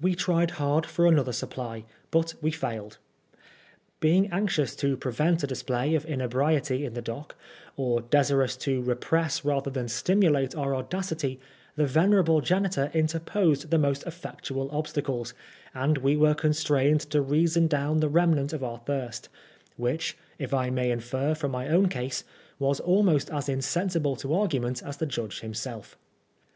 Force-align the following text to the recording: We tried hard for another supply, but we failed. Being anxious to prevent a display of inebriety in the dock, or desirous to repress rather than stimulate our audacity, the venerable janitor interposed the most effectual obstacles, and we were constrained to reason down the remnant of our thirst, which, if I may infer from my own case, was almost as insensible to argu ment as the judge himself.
We 0.00 0.14
tried 0.14 0.52
hard 0.62 0.86
for 0.86 1.08
another 1.08 1.32
supply, 1.32 1.86
but 2.12 2.34
we 2.40 2.52
failed. 2.52 2.98
Being 3.98 4.28
anxious 4.30 4.76
to 4.76 4.96
prevent 4.96 5.42
a 5.42 5.46
display 5.48 5.96
of 5.96 6.06
inebriety 6.06 6.84
in 6.84 6.94
the 6.94 7.02
dock, 7.02 7.34
or 7.76 8.00
desirous 8.02 8.56
to 8.58 8.80
repress 8.80 9.44
rather 9.44 9.68
than 9.68 9.88
stimulate 9.88 10.54
our 10.54 10.72
audacity, 10.76 11.40
the 11.74 11.84
venerable 11.84 12.40
janitor 12.40 12.92
interposed 12.94 13.72
the 13.72 13.76
most 13.78 14.04
effectual 14.06 14.70
obstacles, 14.70 15.34
and 15.74 15.98
we 15.98 16.16
were 16.16 16.34
constrained 16.36 17.00
to 17.10 17.20
reason 17.20 17.66
down 17.66 17.98
the 17.98 18.08
remnant 18.08 18.52
of 18.52 18.62
our 18.62 18.78
thirst, 18.78 19.28
which, 19.76 20.16
if 20.38 20.54
I 20.54 20.70
may 20.70 20.92
infer 20.92 21.34
from 21.34 21.50
my 21.50 21.66
own 21.68 21.88
case, 21.88 22.22
was 22.60 22.78
almost 22.78 23.30
as 23.30 23.48
insensible 23.48 24.14
to 24.14 24.28
argu 24.28 24.60
ment 24.60 24.84
as 24.84 24.98
the 24.98 25.06
judge 25.06 25.40
himself. 25.40 25.98